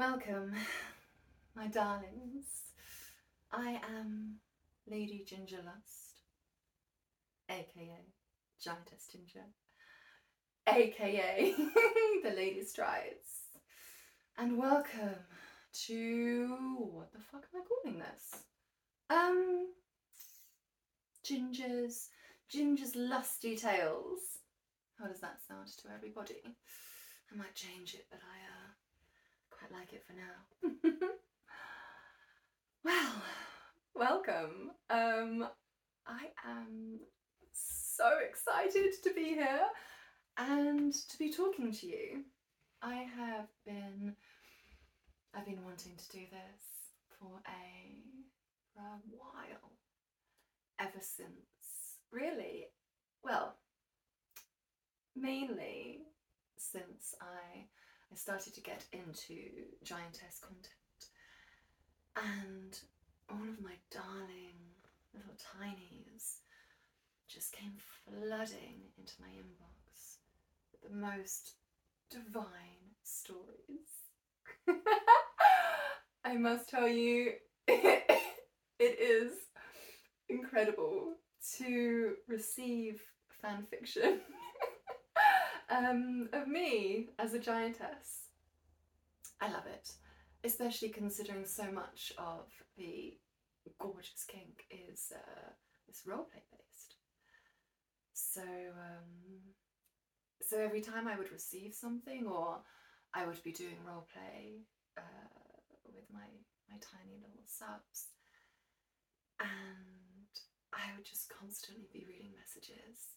[0.00, 0.54] Welcome,
[1.54, 2.46] my darlings.
[3.52, 4.36] I am
[4.90, 6.22] Lady Gingerlust,
[7.50, 8.06] aka
[8.58, 9.44] Giantess Ginger,
[10.66, 11.54] aka
[12.24, 13.50] the Lady Strides,
[14.38, 15.20] and welcome
[15.84, 18.40] to what the fuck am I calling this?
[19.10, 19.66] Um,
[21.22, 22.08] Ginger's
[22.48, 24.20] Ginger's lusty tales.
[24.98, 26.40] How does that sound to everybody?
[26.42, 28.70] I might change it, but I uh,
[29.60, 31.08] quite like it for now.
[32.84, 33.22] well,
[33.94, 34.70] welcome.
[34.88, 35.48] Um,
[36.06, 37.00] I am
[37.52, 39.66] so excited to be here
[40.38, 42.24] and to be talking to you.
[42.82, 44.14] I have been
[45.34, 46.64] I've been wanting to do this
[47.18, 48.00] for a
[48.74, 49.72] for a while.
[50.78, 52.66] Ever since really
[53.22, 53.56] well
[55.14, 56.00] mainly
[56.56, 57.66] since I
[58.12, 59.36] I started to get into
[59.84, 61.10] giantess content.
[62.16, 62.78] And
[63.30, 64.58] all of my darling
[65.14, 66.38] little tinies
[67.28, 67.72] just came
[68.04, 70.16] flooding into my inbox
[70.72, 71.54] with the most
[72.10, 74.00] divine stories.
[76.24, 77.32] I must tell you,
[77.68, 78.20] it
[78.80, 79.32] is
[80.28, 81.14] incredible
[81.58, 83.00] to receive
[83.40, 84.20] fan fiction
[85.70, 88.26] um, of me as a giantess.
[89.40, 89.92] I love it,
[90.44, 93.14] especially considering so much of the
[93.78, 95.50] gorgeous kink is uh,
[95.88, 96.96] is roleplay based.
[98.12, 99.40] So um,
[100.42, 102.58] so every time I would receive something, or
[103.14, 104.62] I would be doing roleplay
[104.98, 105.02] uh,
[105.84, 106.28] with my
[106.68, 108.08] my tiny little subs,
[109.40, 109.48] and
[110.72, 113.16] I would just constantly be reading messages,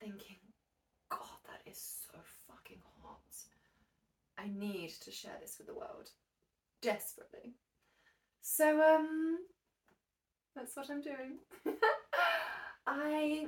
[0.00, 0.38] thinking,
[1.10, 1.78] God, that is
[2.10, 3.18] so fucking hot.
[4.38, 6.10] I need to share this with the world.
[6.80, 7.54] Desperately.
[8.40, 9.38] So, um,
[10.54, 11.38] that's what I'm doing.
[12.86, 13.46] I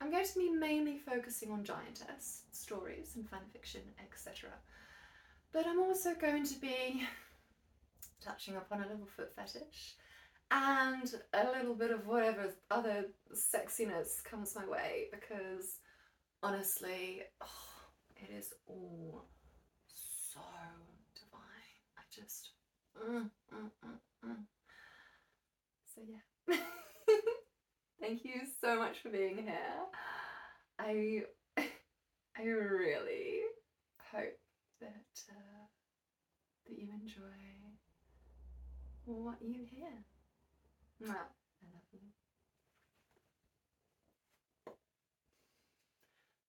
[0.00, 4.50] I'm going to be mainly focusing on giantess stories and fanfiction, etc.
[5.52, 7.02] But I'm also going to be
[8.20, 9.94] touching upon a little foot fetish
[10.50, 15.78] and a little bit of whatever other sexiness comes my way because
[16.44, 17.46] honestly, oh,
[18.16, 19.24] it is all
[19.88, 20.40] so
[21.14, 21.40] divine.
[21.96, 22.50] I just,
[22.98, 24.44] mm, mm, mm, mm.
[25.94, 26.56] so yeah.
[28.00, 29.56] Thank you so much for being here.
[30.78, 31.22] I,
[32.36, 33.40] I really
[34.12, 34.38] hope
[34.80, 35.64] that uh,
[36.66, 37.22] that you enjoy
[39.06, 40.04] what you hear.
[41.02, 41.14] Mwah.
[41.14, 42.23] I love you.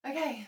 [0.08, 0.46] Okay,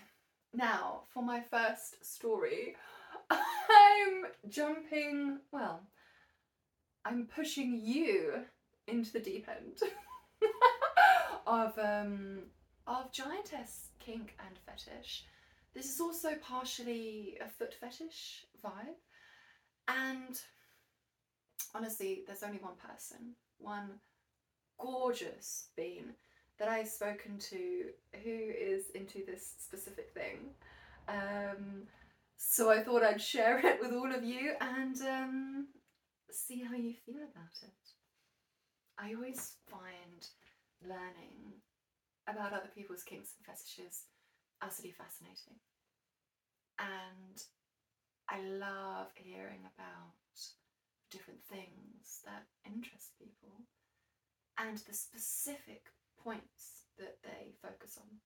[0.53, 2.75] now for my first story,
[3.31, 5.81] I'm jumping, well,
[7.03, 8.43] I'm pushing you
[8.87, 9.79] into the deep end
[11.47, 12.43] of um
[12.85, 15.25] of giantess kink and fetish.
[15.73, 18.93] This is also partially a foot fetish vibe.
[19.87, 20.39] And
[21.73, 23.99] honestly, there's only one person, one
[24.77, 26.13] gorgeous being
[26.59, 27.85] that I've spoken to
[28.23, 28.51] who
[29.17, 30.49] into this specific thing.
[31.07, 31.83] Um,
[32.37, 35.67] so I thought I'd share it with all of you and um,
[36.31, 37.69] see how you feel about it.
[38.99, 40.27] I always find
[40.83, 41.61] learning
[42.27, 44.03] about other people's kinks and fetishes
[44.61, 45.57] utterly fascinating.
[46.79, 47.41] And
[48.29, 50.13] I love hearing about
[51.09, 53.63] different things that interest people
[54.59, 55.85] and the specific
[56.21, 58.19] points that they focus on.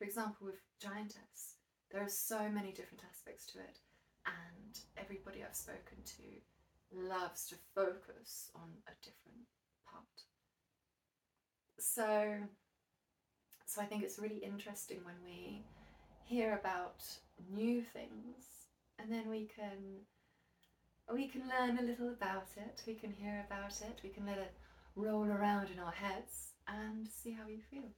[0.00, 1.56] For example, with Giantess,
[1.92, 3.76] there are so many different aspects to it,
[4.24, 9.44] and everybody I've spoken to loves to focus on a different
[9.84, 10.24] part.
[11.78, 12.38] So,
[13.66, 15.66] so I think it's really interesting when we
[16.24, 17.04] hear about
[17.52, 18.46] new things,
[18.98, 20.06] and then we can
[21.12, 22.82] we can learn a little about it.
[22.86, 24.00] We can hear about it.
[24.02, 24.54] We can let it
[24.96, 27.90] roll around in our heads and see how you feel.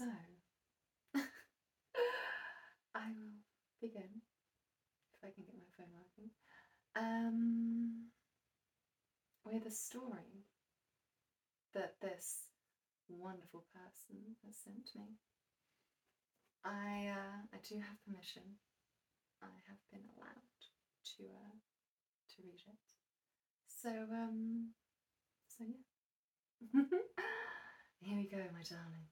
[0.00, 0.06] So,
[2.94, 3.36] I will
[3.82, 4.24] begin,
[5.12, 6.30] if I can get my phone working,
[6.96, 8.08] um,
[9.44, 10.48] with a story
[11.74, 12.48] that this
[13.10, 15.18] wonderful person has sent me.
[16.64, 18.56] I, uh, I do have permission.
[19.42, 20.64] I have been allowed
[21.18, 22.80] to, uh, to read it.
[23.68, 24.70] So, um,
[25.46, 25.84] so yeah.
[28.00, 29.04] Here we go, my darling.